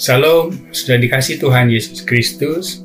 [0.00, 2.80] Salam, sudah dikasih Tuhan Yesus Kristus.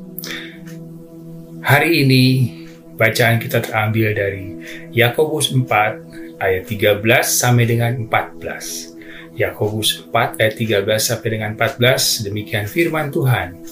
[1.64, 2.52] Hari ini
[2.92, 4.52] bacaan kita terambil dari
[4.92, 9.32] Yakobus 4 ayat 13 sampai dengan 14.
[9.32, 13.64] Yakobus 4 ayat 13 sampai dengan 14 demikian firman Tuhan.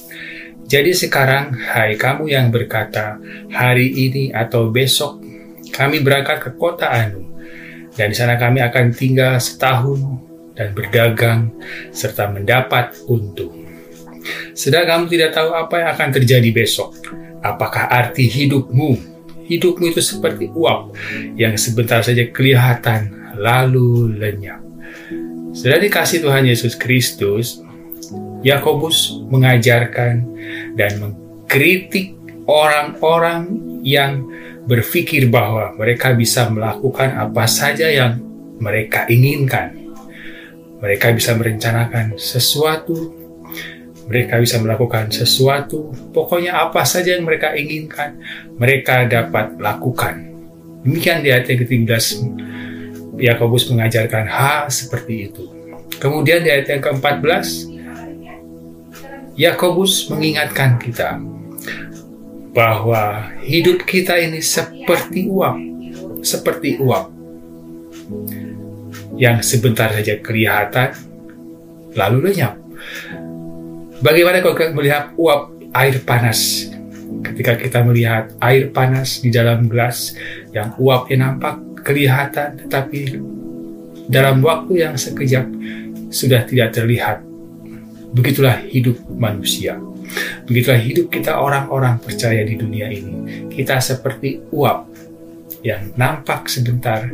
[0.64, 3.20] Jadi sekarang hai kamu yang berkata
[3.52, 5.20] hari ini atau besok
[5.68, 7.28] kami berangkat ke kota Anu
[7.92, 11.50] dan di sana kami akan tinggal setahun dan berdagang
[11.90, 13.64] serta mendapat untung.
[14.56, 16.96] Sedang kamu tidak tahu apa yang akan terjadi besok.
[17.44, 19.12] Apakah arti hidupmu?
[19.44, 20.96] Hidupmu itu seperti uap
[21.36, 24.64] yang sebentar saja kelihatan lalu lenyap.
[25.52, 27.60] Sudah dikasih Tuhan Yesus Kristus,
[28.40, 30.24] Yakobus mengajarkan
[30.74, 32.16] dan mengkritik
[32.48, 33.52] orang-orang
[33.84, 34.24] yang
[34.64, 38.16] berpikir bahwa mereka bisa melakukan apa saja yang
[38.56, 39.83] mereka inginkan
[40.84, 43.16] mereka bisa merencanakan sesuatu,
[44.04, 48.20] mereka bisa melakukan sesuatu, pokoknya apa saja yang mereka inginkan,
[48.60, 50.28] mereka dapat lakukan.
[50.84, 52.04] Demikian di ayat yang ke-13,
[53.16, 55.48] Yakobus mengajarkan hal seperti itu.
[55.96, 57.72] Kemudian di ayat yang ke-14,
[59.40, 61.16] Yakobus mengingatkan kita
[62.52, 65.58] bahwa hidup kita ini seperti uang,
[66.20, 67.08] seperti uang
[69.18, 70.94] yang sebentar saja kelihatan
[71.94, 72.58] lalu lenyap.
[74.02, 76.68] Bagaimana kalau kita melihat uap air panas?
[77.24, 80.12] Ketika kita melihat air panas di dalam gelas
[80.50, 81.56] yang uapnya nampak
[81.86, 83.20] kelihatan tetapi
[84.08, 85.46] dalam waktu yang sekejap
[86.12, 87.22] sudah tidak terlihat.
[88.14, 89.78] Begitulah hidup manusia.
[90.46, 93.48] Begitulah hidup kita orang-orang percaya di dunia ini.
[93.50, 94.86] Kita seperti uap
[95.64, 97.08] yang nampak sebentar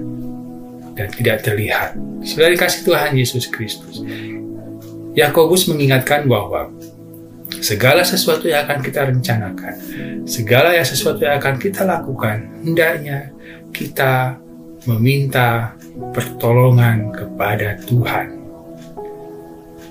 [1.01, 1.97] dan tidak terlihat.
[2.21, 4.05] Sudah dikasih Tuhan Yesus Kristus.
[5.17, 6.69] Yakobus mengingatkan bahwa
[7.65, 9.75] segala sesuatu yang akan kita rencanakan,
[10.29, 13.33] segala yang sesuatu yang akan kita lakukan, hendaknya
[13.73, 14.37] kita
[14.85, 15.73] meminta
[16.13, 18.37] pertolongan kepada Tuhan.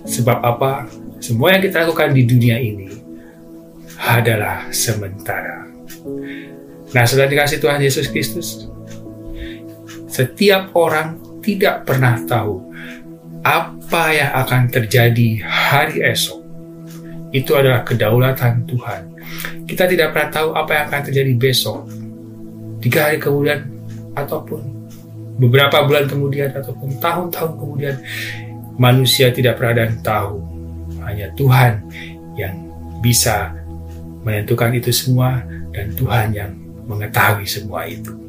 [0.05, 0.85] Sebab apa?
[1.19, 2.89] Semua yang kita lakukan di dunia ini
[3.99, 5.67] adalah sementara.
[6.95, 8.71] Nah, sudah dikasih Tuhan Yesus Kristus,
[10.09, 12.59] setiap orang tidak pernah tahu
[13.45, 16.41] apa yang akan terjadi hari esok.
[17.29, 19.01] Itu adalah kedaulatan Tuhan.
[19.69, 21.85] Kita tidak pernah tahu apa yang akan terjadi besok,
[22.81, 23.69] tiga hari kemudian,
[24.17, 24.65] ataupun
[25.37, 27.95] beberapa bulan kemudian, ataupun tahun-tahun kemudian.
[28.79, 30.39] Manusia tidak pernah dan tahu.
[31.03, 31.83] Hanya Tuhan
[32.39, 32.55] yang
[33.03, 33.51] bisa
[34.23, 35.43] menentukan itu semua
[35.75, 36.51] dan Tuhan yang
[36.87, 38.28] mengetahui semua itu.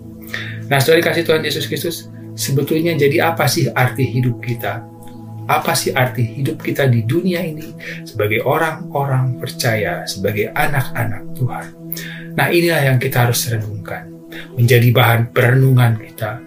[0.71, 1.97] Nah, setelah dikasih Tuhan Yesus Kristus,
[2.39, 4.87] sebetulnya jadi apa sih arti hidup kita?
[5.51, 7.75] Apa sih arti hidup kita di dunia ini
[8.07, 11.67] sebagai orang-orang percaya, sebagai anak-anak Tuhan?
[12.39, 14.07] Nah, inilah yang kita harus renungkan,
[14.55, 16.39] menjadi bahan perenungan kita.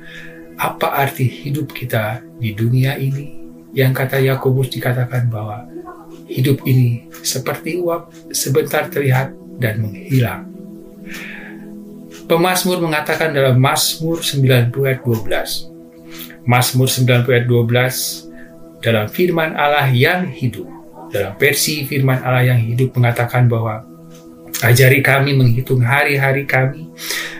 [0.55, 3.43] Apa arti hidup kita di dunia ini?
[3.75, 5.67] Yang kata Yakobus dikatakan bahwa
[6.31, 10.47] hidup ini seperti uap sebentar terlihat dan menghilang.
[12.23, 16.47] Pemasmur mengatakan dalam Mazmur 90 ayat 12.
[16.47, 20.67] Mazmur 90 ayat 12 dalam firman Allah yang hidup.
[21.13, 23.85] Dalam versi firman Allah yang hidup mengatakan bahwa
[24.65, 26.89] ajari kami menghitung hari-hari kami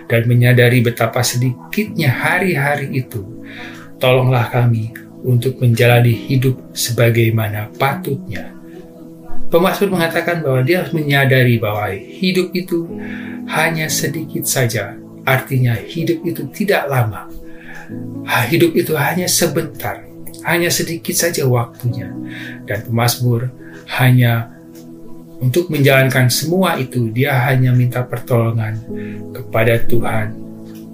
[0.05, 3.23] dan menyadari betapa sedikitnya hari-hari itu.
[3.97, 4.93] Tolonglah kami
[5.23, 8.53] untuk menjalani hidup sebagaimana patutnya.
[9.53, 12.90] Pemasmur mengatakan bahwa dia harus menyadari bahwa hidup itu
[13.53, 14.97] hanya sedikit saja,
[15.30, 17.30] artinya hidup itu tidak lama.
[18.50, 20.02] Hidup itu hanya sebentar,
[20.41, 22.09] hanya sedikit saja waktunya.
[22.66, 23.53] Dan pemazmur
[24.02, 24.50] hanya
[25.38, 28.74] untuk menjalankan semua itu, dia hanya minta pertolongan
[29.38, 30.34] kepada Tuhan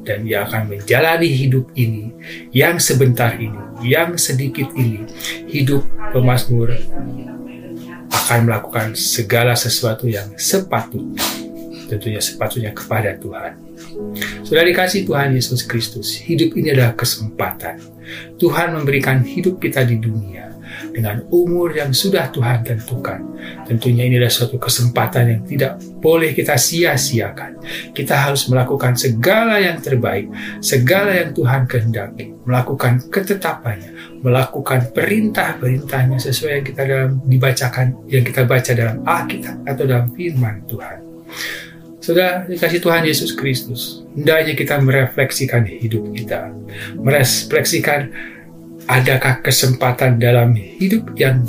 [0.04, 2.12] dan dia akan menjalani hidup ini
[2.52, 5.08] yang sebentar ini, yang sedikit ini.
[5.48, 6.76] Hidup pemazmur
[8.10, 11.50] akan melakukan segala sesuatu yang sepatutnya
[11.90, 13.58] tentunya sepatutnya kepada Tuhan.
[14.46, 17.82] Sudah dikasih Tuhan Yesus Kristus, hidup ini adalah kesempatan.
[18.38, 20.49] Tuhan memberikan hidup kita di dunia
[20.92, 23.20] dengan umur yang sudah Tuhan tentukan.
[23.66, 25.72] Tentunya ini adalah suatu kesempatan yang tidak
[26.02, 27.62] boleh kita sia-siakan.
[27.96, 30.28] Kita harus melakukan segala yang terbaik,
[30.60, 38.44] segala yang Tuhan kehendaki, melakukan ketetapannya, melakukan perintah-perintahnya sesuai yang kita dalam dibacakan, yang kita
[38.44, 40.98] baca dalam Alkitab atau dalam firman Tuhan.
[42.00, 44.02] Sudah dikasih Tuhan Yesus Kristus.
[44.18, 46.50] Hendaknya kita merefleksikan hidup kita.
[46.98, 48.10] Merefleksikan
[48.90, 51.46] adakah kesempatan dalam hidup yang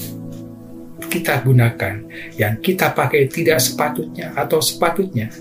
[1.09, 2.05] kita gunakan,
[2.37, 5.33] yang kita pakai tidak sepatutnya atau sepatutnya,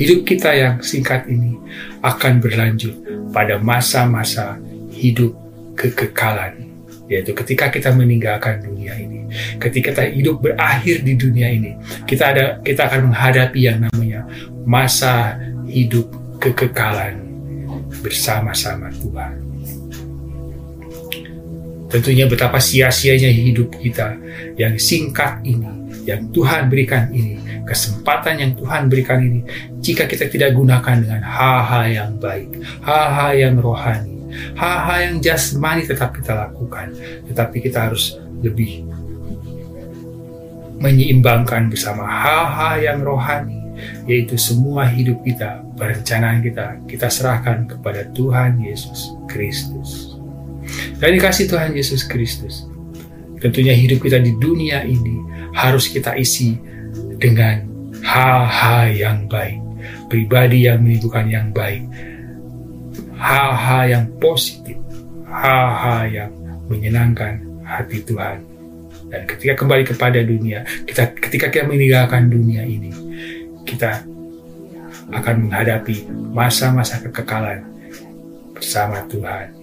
[0.00, 1.54] hidup kita yang singkat ini
[2.00, 2.96] akan berlanjut
[3.30, 4.56] pada masa-masa
[4.88, 5.36] hidup
[5.76, 6.66] kekekalan
[7.10, 9.26] yaitu ketika kita meninggalkan dunia ini.
[9.62, 11.76] Ketika kita hidup berakhir di dunia ini
[12.08, 14.26] kita ada kita akan menghadapi yang namanya
[14.66, 15.38] masa
[15.70, 16.10] hidup
[16.42, 17.22] kekekalan
[18.02, 19.49] bersama-sama Tuhan
[21.90, 24.16] tentunya betapa sia-sianya hidup kita
[24.56, 25.68] yang singkat ini
[26.06, 29.44] yang Tuhan berikan ini kesempatan yang Tuhan berikan ini
[29.82, 32.56] jika kita tidak gunakan dengan hal-hal yang baik
[32.86, 34.20] hal-hal yang rohani
[34.54, 36.94] hal-hal yang jasmani tetap kita lakukan,
[37.30, 38.86] tetapi kita harus lebih
[40.80, 43.60] menyeimbangkan bersama hal-hal yang rohani,
[44.08, 50.09] yaitu semua hidup kita, perencanaan kita, kita serahkan kepada Tuhan Yesus Kristus.
[51.00, 52.68] Dan dikasih Tuhan Yesus Kristus,
[53.40, 55.16] tentunya hidup kita di dunia ini
[55.56, 56.60] harus kita isi
[57.16, 57.64] dengan
[58.04, 59.56] hal-hal yang baik,
[60.12, 61.88] pribadi yang menimbulkan yang baik,
[63.16, 64.76] hal-hal yang positif,
[65.24, 66.30] hal-hal yang
[66.68, 68.44] menyenangkan hati Tuhan.
[69.10, 72.92] Dan ketika kembali kepada dunia, kita ketika kita meninggalkan dunia ini,
[73.64, 74.04] kita
[75.10, 77.66] akan menghadapi masa-masa kekekalan
[78.54, 79.59] bersama Tuhan.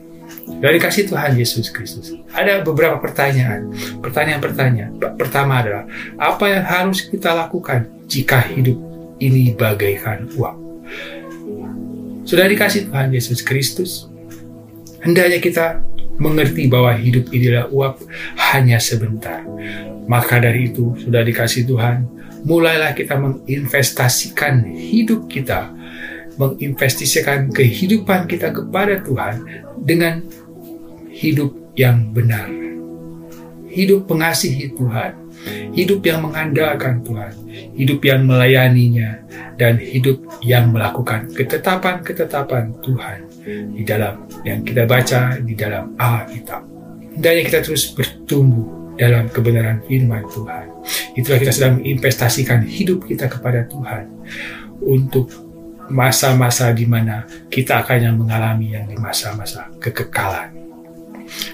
[0.47, 2.15] Dari kasih Tuhan Yesus Kristus.
[2.31, 3.69] Ada beberapa pertanyaan.
[3.99, 4.95] Pertanyaan-pertanyaan.
[5.19, 5.83] Pertama adalah,
[6.15, 8.79] apa yang harus kita lakukan jika hidup
[9.19, 10.57] ini bagaikan uang?
[12.23, 14.11] Sudah dikasih Tuhan Yesus Kristus,
[15.03, 15.83] hendaknya kita
[16.17, 18.01] mengerti bahwa hidup inilah uap
[18.51, 19.45] hanya sebentar.
[20.09, 22.03] Maka dari itu, sudah dikasih Tuhan,
[22.43, 25.71] mulailah kita menginvestasikan hidup kita,
[26.37, 29.43] menginvestasikan kehidupan kita kepada Tuhan
[29.81, 30.21] dengan
[31.09, 32.49] hidup yang benar.
[33.67, 35.13] Hidup mengasihi Tuhan,
[35.77, 37.33] hidup yang mengandalkan Tuhan,
[37.77, 39.21] hidup yang melayaninya,
[39.57, 43.17] dan hidup yang melakukan ketetapan-ketetapan Tuhan
[43.73, 46.65] di dalam yang kita baca di dalam Alkitab.
[47.17, 50.65] Dan kita terus bertumbuh dalam kebenaran firman Tuhan.
[51.13, 54.09] Itulah kita sedang menginvestasikan hidup kita kepada Tuhan
[54.81, 55.29] untuk
[55.89, 60.53] masa-masa di mana kita akan yang mengalami yang di masa-masa kekekalan.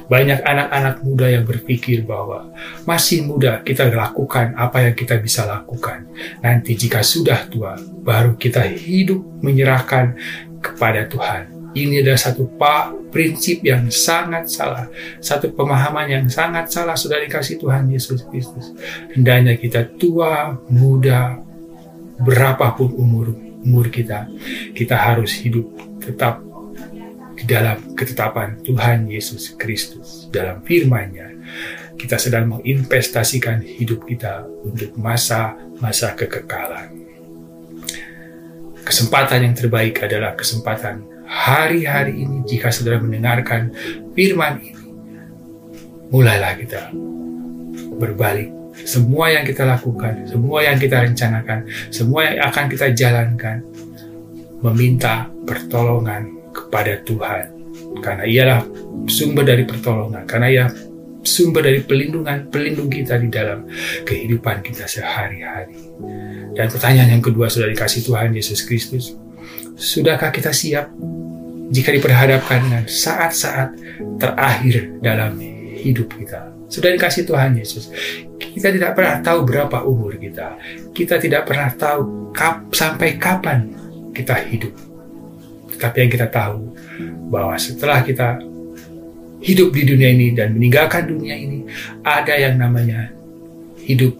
[0.05, 2.53] Banyak anak-anak muda yang berpikir bahwa
[2.85, 6.05] masih muda kita lakukan apa yang kita bisa lakukan.
[6.45, 10.13] Nanti jika sudah tua, baru kita hidup menyerahkan
[10.61, 11.73] kepada Tuhan.
[11.73, 14.85] Ini adalah satu pak prinsip yang sangat salah,
[15.17, 18.77] satu pemahaman yang sangat salah sudah dikasih Tuhan Yesus Kristus.
[19.09, 21.41] Hendaknya kita tua, muda,
[22.21, 24.27] berapapun umur umur kita,
[24.75, 25.65] kita harus hidup
[26.03, 26.43] tetap
[27.33, 31.33] di dalam ketetapan Tuhan Yesus Kristus dalam firman-Nya
[31.97, 36.91] kita sedang menginvestasikan hidup kita untuk masa-masa kekekalan.
[38.83, 43.71] Kesempatan yang terbaik adalah kesempatan hari-hari ini jika saudara mendengarkan
[44.11, 44.83] firman ini.
[46.11, 46.93] Mulailah kita
[47.97, 48.51] berbalik
[48.83, 53.57] semua yang kita lakukan, semua yang kita rencanakan, semua yang akan kita jalankan,
[54.63, 57.45] meminta pertolongan kepada Tuhan.
[57.99, 58.61] Karena ialah
[59.09, 60.65] sumber dari pertolongan karena ia
[61.23, 63.65] sumber dari pelindungan pelindung kita di dalam
[64.05, 65.73] kehidupan kita sehari-hari.
[66.53, 69.17] Dan pertanyaan yang kedua sudah dikasih Tuhan Yesus Kristus
[69.73, 70.93] sudahkah kita siap
[71.73, 73.73] jika diperhadapkan dengan saat-saat
[74.21, 75.52] terakhir dalam
[75.83, 76.47] hidup kita.
[76.71, 77.91] Sudah dikasih Tuhan Yesus.
[78.39, 80.55] Kita tidak pernah tahu berapa umur kita.
[80.95, 83.67] Kita tidak pernah tahu kap, sampai kapan
[84.15, 84.71] kita hidup.
[85.75, 86.71] Tapi yang kita tahu
[87.27, 88.39] bahwa setelah kita
[89.43, 91.67] hidup di dunia ini dan meninggalkan dunia ini,
[91.99, 93.11] ada yang namanya
[93.83, 94.15] hidup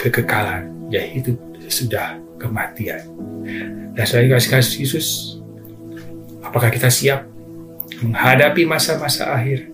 [0.00, 1.36] kekekalan, ya hidup
[1.68, 3.04] sudah kematian.
[3.92, 5.36] Dan saya kasih Yesus,
[6.40, 7.33] apakah kita siap
[8.02, 9.70] menghadapi masa-masa akhir,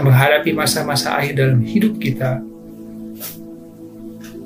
[0.00, 2.40] menghadapi masa-masa akhir dalam hidup kita?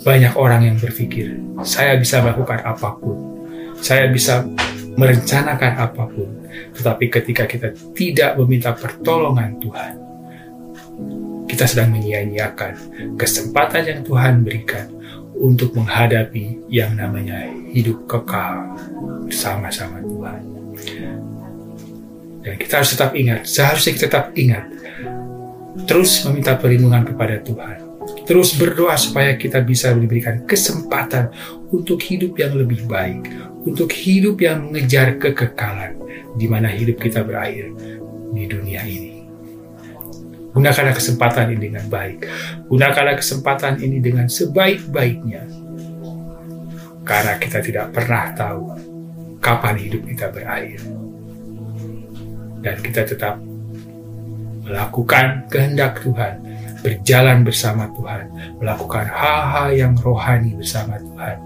[0.04, 3.16] Banyak orang yang berpikir, saya bisa melakukan apa pun,
[3.80, 4.44] saya bisa
[4.94, 6.28] merencanakan apa pun,
[6.76, 9.94] tetapi ketika kita tidak meminta pertolongan Tuhan,
[11.48, 12.74] kita sedang menyia-nyiakan
[13.16, 14.90] kesempatan yang Tuhan berikan
[15.34, 18.76] untuk menghadapi yang namanya hidup kekal
[19.26, 20.42] bersama-sama Tuhan.
[22.44, 24.68] Dan kita harus tetap ingat, seharusnya kita tetap ingat,
[25.88, 27.78] terus meminta perlindungan kepada Tuhan.
[28.28, 31.32] Terus berdoa supaya kita bisa diberikan kesempatan
[31.72, 33.32] untuk hidup yang lebih baik,
[33.64, 35.96] untuk hidup yang mengejar kekekalan,
[36.36, 37.72] di mana hidup kita berakhir
[38.36, 39.24] di dunia ini.
[40.54, 42.28] Gunakanlah kesempatan ini dengan baik.
[42.70, 45.42] Gunakanlah kesempatan ini dengan sebaik-baiknya.
[47.04, 48.62] Karena kita tidak pernah tahu
[49.42, 50.80] kapan hidup kita berakhir.
[52.64, 53.36] Dan kita tetap
[54.64, 56.40] melakukan kehendak Tuhan,
[56.80, 58.24] berjalan bersama Tuhan,
[58.56, 61.36] melakukan hal-hal yang rohani bersama Tuhan.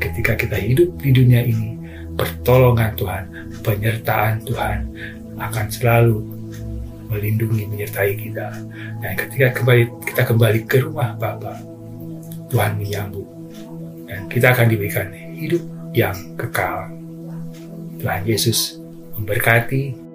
[0.00, 1.76] Ketika kita hidup di dunia ini,
[2.16, 3.24] pertolongan Tuhan,
[3.60, 4.78] penyertaan Tuhan
[5.36, 6.24] akan selalu
[7.12, 8.48] melindungi, menyertai kita.
[9.04, 11.60] Dan ketika kembali, kita kembali ke rumah Bapa,
[12.48, 13.28] Tuhan menyambut.
[14.08, 15.60] Dan kita akan diberikan hidup
[15.92, 16.88] yang kekal.
[18.00, 18.80] Tuhan Yesus
[19.20, 20.09] memberkati